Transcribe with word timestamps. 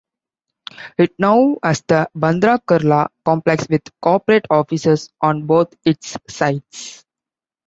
It 0.97 1.13
now 1.19 1.57
has 1.61 1.81
the 1.85 2.09
Bandra-Kurla 2.17 3.09
complex 3.23 3.67
with 3.69 3.83
corporate 4.01 4.47
offices 4.49 5.11
on 5.21 5.45
both 5.45 5.75
its 5.85 6.17
sides. 6.27 7.05